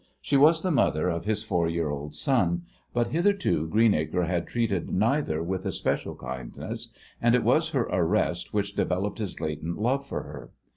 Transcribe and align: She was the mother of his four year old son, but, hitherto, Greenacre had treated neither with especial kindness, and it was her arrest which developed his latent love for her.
She 0.19 0.35
was 0.35 0.63
the 0.63 0.71
mother 0.71 1.09
of 1.09 1.25
his 1.25 1.43
four 1.43 1.69
year 1.69 1.91
old 1.91 2.15
son, 2.15 2.63
but, 2.91 3.09
hitherto, 3.09 3.67
Greenacre 3.67 4.23
had 4.25 4.47
treated 4.47 4.89
neither 4.89 5.43
with 5.43 5.63
especial 5.63 6.15
kindness, 6.15 6.91
and 7.21 7.35
it 7.35 7.43
was 7.43 7.69
her 7.69 7.83
arrest 7.83 8.51
which 8.51 8.75
developed 8.75 9.19
his 9.19 9.39
latent 9.39 9.77
love 9.79 10.07
for 10.07 10.23
her. 10.23 10.49